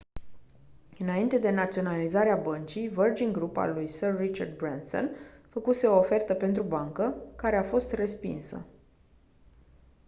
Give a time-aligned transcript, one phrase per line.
[0.99, 5.09] înainte de naționalizarea băncii virgin group al lui sir richard branson
[5.49, 8.65] făcuse o ofertă pentru bancă care a fost respinsă